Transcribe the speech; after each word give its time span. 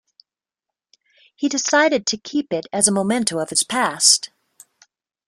He 1.35 1.47
decided 1.47 2.07
to 2.07 2.17
keep 2.17 2.51
it 2.51 2.65
as 2.73 2.87
a 2.87 2.91
memento 2.91 3.37
of 3.37 3.51
his 3.51 3.61
past. 3.61 4.31